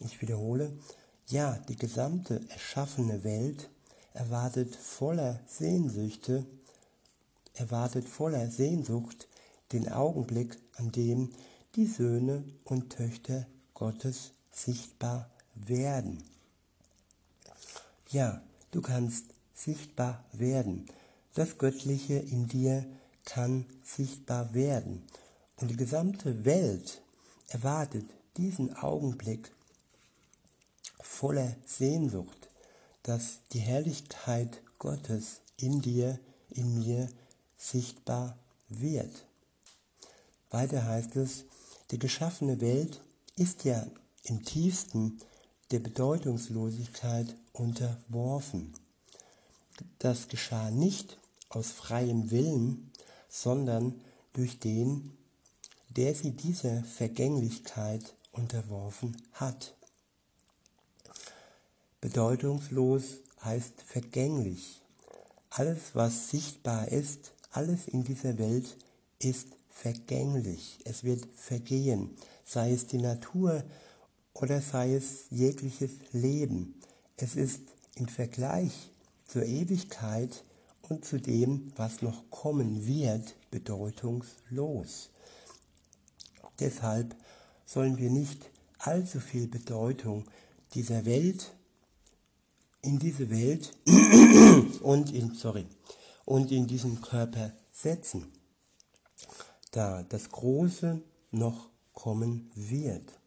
[0.00, 0.72] Ich wiederhole,
[1.30, 3.70] ja, die gesamte erschaffene Welt
[4.12, 6.44] erwartet voller Sehnsüchte,
[7.54, 9.28] erwartet voller Sehnsucht
[9.72, 11.30] den Augenblick, an dem
[11.76, 16.22] die Söhne und Töchter Gottes sichtbar werden.
[18.08, 20.86] Ja, du kannst sichtbar werden.
[21.34, 22.84] Das Göttliche in dir
[23.24, 25.04] kann sichtbar werden.
[25.56, 27.02] Und die gesamte Welt
[27.48, 29.52] erwartet diesen Augenblick
[31.02, 32.48] voller Sehnsucht,
[33.02, 36.18] dass die Herrlichkeit Gottes in dir,
[36.50, 37.08] in mir
[37.56, 39.26] sichtbar wird.
[40.50, 41.44] Weiter heißt es,
[41.90, 43.00] die geschaffene Welt
[43.36, 43.86] ist ja
[44.24, 45.18] im tiefsten
[45.70, 48.72] der Bedeutungslosigkeit unterworfen.
[49.98, 52.90] Das geschah nicht aus freiem Willen,
[53.28, 54.00] sondern
[54.32, 55.16] durch den,
[55.88, 59.74] der sie dieser Vergänglichkeit unterworfen hat.
[62.00, 64.80] Bedeutungslos heißt vergänglich.
[65.50, 68.76] Alles, was sichtbar ist, alles in dieser Welt
[69.18, 70.78] ist vergänglich.
[70.84, 73.62] Es wird vergehen, sei es die Natur
[74.32, 76.80] oder sei es jegliches Leben.
[77.18, 77.60] Es ist
[77.96, 78.90] im Vergleich
[79.26, 80.42] zur Ewigkeit
[80.88, 85.10] und zu dem, was noch kommen wird, bedeutungslos.
[86.60, 87.14] Deshalb
[87.66, 90.24] sollen wir nicht allzu viel Bedeutung
[90.74, 91.52] dieser Welt
[92.82, 93.76] in diese Welt
[94.82, 95.66] und in sorry
[96.24, 98.32] und in diesen Körper setzen,
[99.70, 103.18] da das Große noch kommen wird.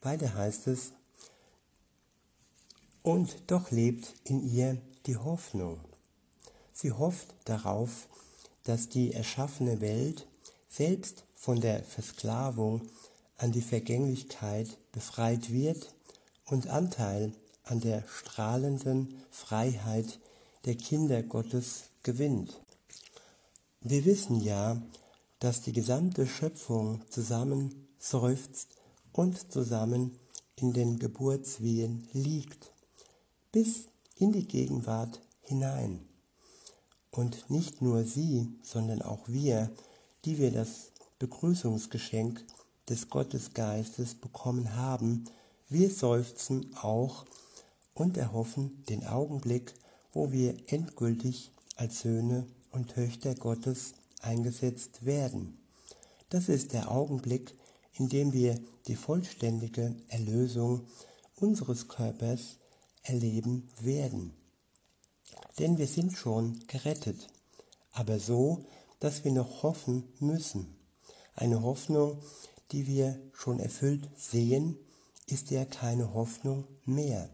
[0.00, 0.92] Weiter heißt es,
[3.02, 5.80] und doch lebt in ihr die Hoffnung.
[6.72, 8.08] Sie hofft darauf,
[8.64, 10.26] dass die erschaffene Welt
[10.68, 12.88] selbst von der Versklavung
[13.36, 15.94] an die Vergänglichkeit befreit wird
[16.46, 17.32] und Anteil
[17.64, 20.20] an der strahlenden Freiheit
[20.64, 22.60] der Kinder Gottes gewinnt.
[23.80, 24.80] Wir wissen ja,
[25.38, 28.68] dass die gesamte Schöpfung zusammen seufzt
[29.12, 30.18] und zusammen
[30.56, 32.70] in den Geburtswehen liegt,
[33.52, 36.00] bis in die Gegenwart hinein.
[37.10, 39.70] Und nicht nur sie, sondern auch wir,
[40.24, 42.44] die wir das Begrüßungsgeschenk
[42.88, 45.24] des Gottesgeistes bekommen haben,
[45.68, 47.24] wir seufzen auch
[47.94, 49.74] und erhoffen den Augenblick,
[50.12, 55.58] wo wir endgültig als Söhne und Töchter Gottes eingesetzt werden.
[56.28, 57.54] Das ist der Augenblick,
[57.92, 60.82] in dem wir die vollständige Erlösung
[61.36, 62.58] unseres Körpers
[63.02, 64.32] erleben werden
[65.58, 67.28] denn wir sind schon gerettet,
[67.92, 68.64] aber so,
[69.00, 70.76] dass wir noch hoffen müssen.
[71.34, 72.22] Eine Hoffnung,
[72.72, 74.76] die wir schon erfüllt sehen,
[75.26, 77.28] ist ja keine Hoffnung mehr.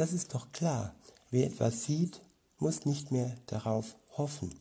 [0.00, 0.94] Das ist doch klar,
[1.30, 2.22] wer etwas sieht,
[2.58, 4.58] muss nicht mehr darauf hoffen.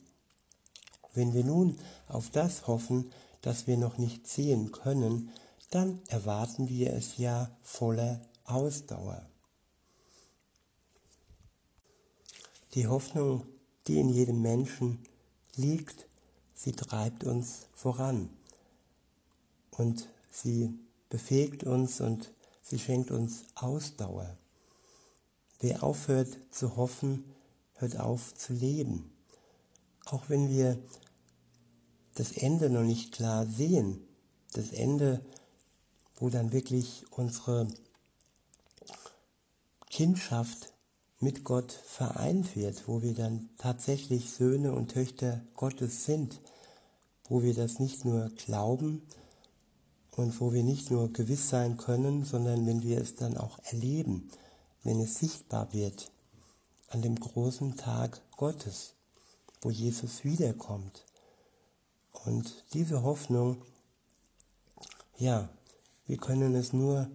[1.13, 3.09] Wenn wir nun auf das hoffen,
[3.41, 5.31] das wir noch nicht sehen können,
[5.69, 9.25] dann erwarten wir es ja voller Ausdauer.
[12.73, 13.45] Die Hoffnung,
[13.87, 14.99] die in jedem Menschen
[15.55, 16.09] liegt,
[16.53, 18.27] sie treibt uns voran
[19.71, 24.35] und sie befähigt uns und sie schenkt uns Ausdauer.
[25.59, 27.25] Wer aufhört zu hoffen,
[27.73, 29.11] hört auf zu leben.
[30.05, 30.79] Auch wenn wir
[32.15, 34.01] das Ende noch nicht klar sehen,
[34.53, 35.21] das Ende,
[36.15, 37.67] wo dann wirklich unsere
[39.89, 40.73] Kindschaft
[41.19, 46.39] mit Gott vereint wird, wo wir dann tatsächlich Söhne und Töchter Gottes sind,
[47.27, 49.01] wo wir das nicht nur glauben
[50.15, 54.29] und wo wir nicht nur gewiss sein können, sondern wenn wir es dann auch erleben,
[54.83, 56.11] wenn es sichtbar wird
[56.89, 58.93] an dem großen Tag Gottes,
[59.61, 61.05] wo Jesus wiederkommt.
[62.25, 63.61] Und diese Hoffnung,
[65.17, 65.49] ja,
[66.05, 67.09] wir können es nur,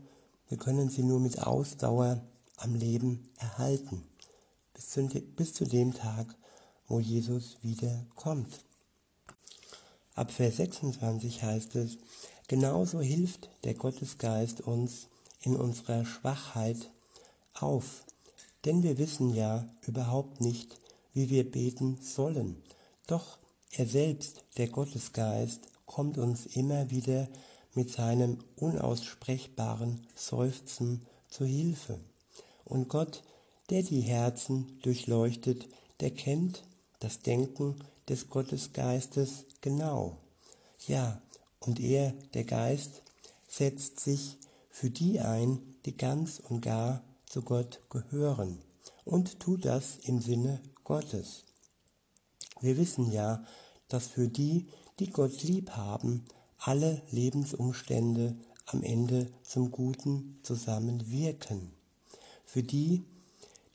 [0.48, 2.20] wir können sie nur mit Ausdauer
[2.57, 4.05] am Leben erhalten,
[4.72, 6.27] bis zu, bis zu dem Tag,
[6.87, 8.64] wo Jesus wiederkommt.
[10.14, 11.98] Ab Vers 26 heißt es,
[12.46, 15.09] genauso hilft der Gottesgeist uns
[15.40, 16.91] in unserer Schwachheit
[17.55, 18.05] auf,
[18.64, 20.78] denn wir wissen ja überhaupt nicht,
[21.12, 22.62] wie wir beten sollen.
[23.07, 23.38] Doch
[23.70, 27.28] er selbst, der Gottesgeist, kommt uns immer wieder
[27.74, 31.98] mit seinem unaussprechbaren Seufzen zu Hilfe.
[32.64, 33.22] Und Gott,
[33.70, 35.68] der die Herzen durchleuchtet,
[36.00, 36.62] der kennt
[37.00, 37.76] das Denken
[38.09, 40.18] des Gottesgeistes genau.
[40.86, 41.20] Ja,
[41.61, 43.02] und er, der Geist,
[43.48, 44.38] setzt sich
[44.70, 47.02] für die ein, die ganz und gar
[47.35, 48.61] zu Gott gehören
[49.05, 51.43] und tut das im Sinne Gottes.
[52.61, 53.45] Wir wissen ja,
[53.89, 54.68] dass für die,
[55.01, 56.26] die Gott lieb haben,
[56.59, 61.72] alle Lebensumstände am Ende zum Guten zusammenwirken
[62.45, 63.03] für die,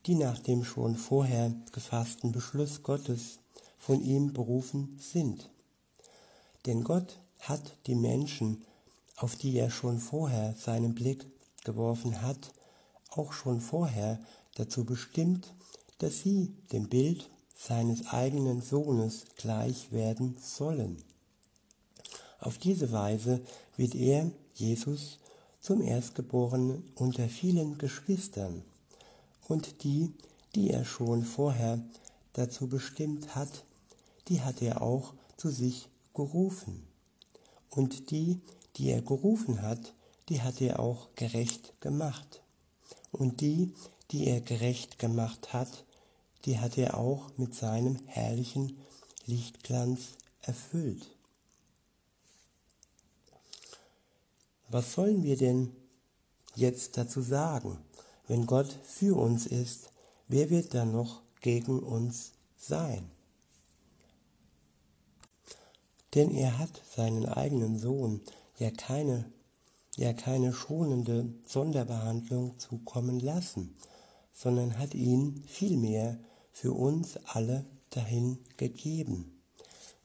[0.05, 3.39] die nach dem schon vorher gefassten Beschluss Gottes
[3.77, 5.49] von ihm berufen sind.
[6.65, 8.63] Denn Gott hat die Menschen,
[9.17, 11.25] auf die er schon vorher seinen Blick
[11.65, 12.53] geworfen hat,
[13.11, 14.19] auch schon vorher
[14.55, 15.53] dazu bestimmt,
[15.99, 20.97] dass sie dem Bild seines eigenen Sohnes gleich werden sollen.
[22.39, 23.41] Auf diese Weise
[23.75, 25.19] wird er, Jesus,
[25.59, 28.63] zum Erstgeborenen unter vielen Geschwistern
[29.47, 30.13] und die,
[30.55, 31.79] die er schon vorher
[32.33, 33.65] dazu bestimmt hat,
[34.29, 36.87] die hat er auch zu sich gerufen.
[37.69, 38.39] Und die,
[38.77, 39.93] die er gerufen hat,
[40.29, 42.41] die hat er auch gerecht gemacht.
[43.11, 43.73] Und die,
[44.11, 45.85] die er gerecht gemacht hat,
[46.45, 48.77] die hat er auch mit seinem herrlichen
[49.25, 50.09] Lichtglanz
[50.41, 51.05] erfüllt.
[54.69, 55.75] Was sollen wir denn
[56.55, 57.77] jetzt dazu sagen?
[58.27, 59.89] Wenn Gott für uns ist,
[60.27, 63.09] wer wird dann noch gegen uns sein?
[66.13, 68.21] Denn er hat seinen eigenen Sohn
[68.57, 69.31] ja keine,
[69.99, 73.75] ja keine schonende Sonderbehandlung zukommen lassen,
[74.31, 76.17] sondern hat ihn vielmehr
[76.51, 79.41] für uns alle dahin gegeben.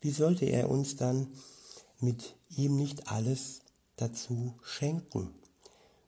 [0.00, 1.28] Wie sollte er uns dann
[2.00, 3.60] mit ihm nicht alles
[3.96, 5.32] dazu schenken?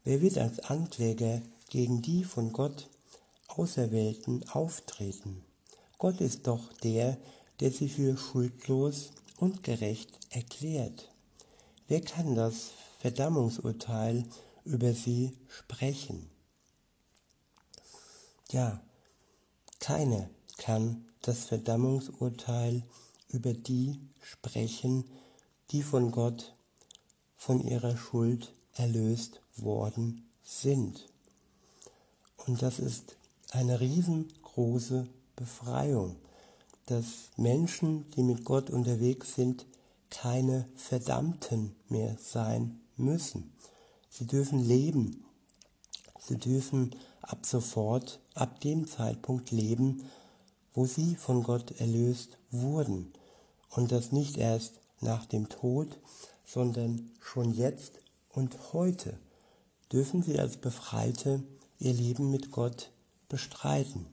[0.02, 2.88] Wer wird als Ankläger gegen die von Gott
[3.46, 5.44] Auserwählten auftreten.
[5.98, 7.16] Gott ist doch der,
[7.60, 11.12] der sie für schuldlos und gerecht erklärt.
[11.88, 14.24] Wer kann das Verdammungsurteil
[14.64, 16.30] über sie sprechen?
[18.50, 18.80] Ja,
[19.80, 22.82] keiner kann das Verdammungsurteil
[23.28, 25.04] über die sprechen,
[25.70, 26.54] die von Gott
[27.36, 31.08] von ihrer Schuld erlöst worden sind.
[32.46, 33.16] Und das ist
[33.50, 36.16] eine riesengroße Befreiung,
[36.86, 39.66] dass Menschen, die mit Gott unterwegs sind,
[40.08, 43.52] keine Verdammten mehr sein müssen.
[44.10, 45.24] Sie dürfen leben.
[46.18, 50.04] Sie dürfen ab sofort, ab dem Zeitpunkt leben,
[50.74, 53.12] wo sie von Gott erlöst wurden.
[53.70, 55.98] Und das nicht erst nach dem Tod,
[56.44, 57.92] sondern schon jetzt
[58.30, 59.18] und heute
[59.92, 61.42] dürfen sie als Befreite
[61.78, 62.90] ihr Leben mit Gott
[63.28, 64.06] bestreiten.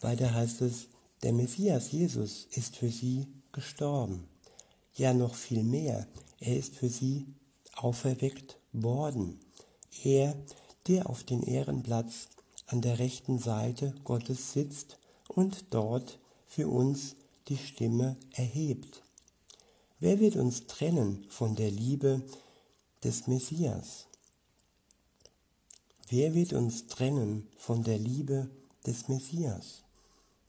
[0.00, 0.86] Weiter heißt es,
[1.22, 4.28] der Messias Jesus ist für sie gestorben.
[4.96, 6.06] Ja, noch viel mehr,
[6.38, 7.26] er ist für sie
[7.74, 9.40] auferweckt worden.
[10.04, 10.36] Er,
[10.86, 12.28] der auf den Ehrenplatz
[12.66, 17.16] an der rechten Seite Gottes sitzt und dort für uns
[17.48, 19.02] die Stimme erhebt.
[19.98, 22.22] Wer wird uns trennen von der Liebe
[23.02, 24.06] des Messias?
[26.08, 28.48] Wer wird uns trennen von der Liebe
[28.86, 29.82] des Messias?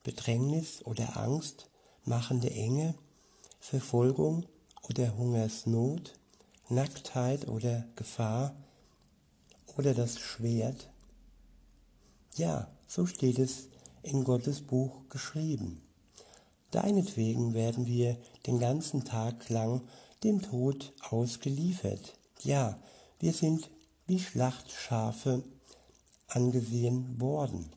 [0.04, 1.68] Bedrängnis oder Angst,
[2.04, 2.94] machende Enge,
[3.68, 4.46] Verfolgung
[4.88, 6.14] oder Hungersnot,
[6.70, 8.56] Nacktheit oder Gefahr
[9.76, 10.92] oder das Schwert?
[12.36, 13.70] Ja, so steht es
[14.04, 15.82] in Gottes Buch geschrieben.
[16.70, 19.82] Deinetwegen werden wir den ganzen Tag lang
[20.24, 22.14] dem Tod ausgeliefert.
[22.44, 22.80] Ja,
[23.18, 23.72] wir sind
[24.06, 25.44] wie Schlachtschafe
[26.28, 27.72] angesehen worden.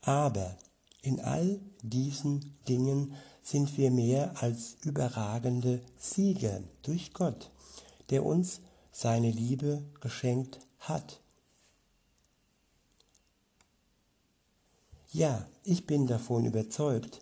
[0.00, 0.56] Aber
[1.02, 7.50] in all diesen Dingen sind wir mehr als überragende Sieger durch Gott,
[8.10, 8.60] der uns
[8.92, 11.20] seine Liebe geschenkt hat.
[15.10, 17.20] Ja, ich bin davon überzeugt,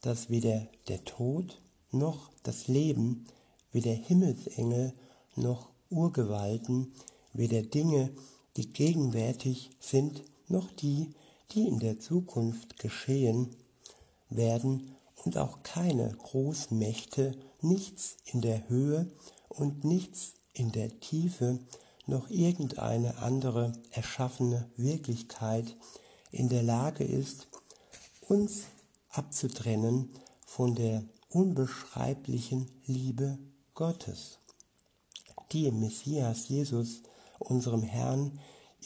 [0.00, 1.60] dass weder der Tod
[1.90, 3.26] noch das Leben,
[3.72, 4.92] weder Himmelsengel
[5.34, 6.92] noch Urgewalten,
[7.32, 8.10] weder Dinge,
[8.56, 11.12] die gegenwärtig sind, noch die,
[11.50, 13.54] die in der Zukunft geschehen
[14.30, 14.95] werden,
[15.26, 19.12] und auch keine Großmächte, nichts in der Höhe
[19.50, 21.58] und nichts in der Tiefe,
[22.06, 25.76] noch irgendeine andere erschaffene Wirklichkeit
[26.30, 27.48] in der Lage ist,
[28.22, 28.62] uns
[29.10, 30.10] abzutrennen
[30.46, 33.38] von der unbeschreiblichen Liebe
[33.74, 34.38] Gottes
[35.52, 37.02] die im Messias Jesus,
[37.38, 38.38] unserem Herrn,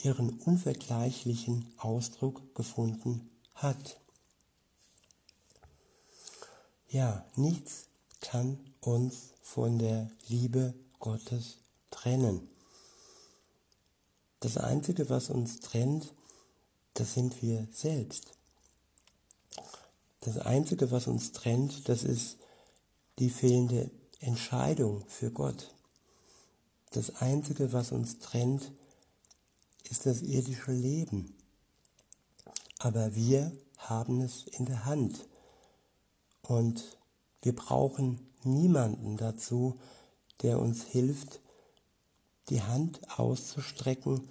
[0.02, 3.99] ihren unvergleichlichen Ausdruck gefunden hat.
[6.92, 7.86] Ja, nichts
[8.20, 11.58] kann uns von der Liebe Gottes
[11.92, 12.48] trennen.
[14.40, 16.12] Das Einzige, was uns trennt,
[16.94, 18.32] das sind wir selbst.
[20.22, 22.38] Das Einzige, was uns trennt, das ist
[23.20, 23.88] die fehlende
[24.18, 25.72] Entscheidung für Gott.
[26.90, 28.72] Das Einzige, was uns trennt,
[29.88, 31.36] ist das irdische Leben.
[32.80, 35.29] Aber wir haben es in der Hand.
[36.50, 36.96] Und
[37.42, 39.78] wir brauchen niemanden dazu,
[40.42, 41.38] der uns hilft,
[42.48, 44.28] die Hand auszustrecken,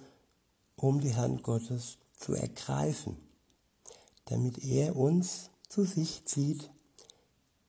[0.76, 3.16] um die Hand Gottes zu ergreifen,
[4.26, 6.68] damit er uns zu sich zieht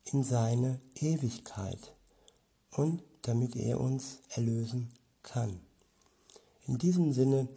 [0.03, 1.95] in seine Ewigkeit
[2.71, 4.91] und damit er uns erlösen
[5.23, 5.61] kann.
[6.67, 7.47] In diesem Sinne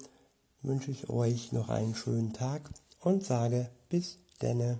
[0.62, 2.70] wünsche ich euch noch einen schönen Tag
[3.00, 4.78] und sage bis denne.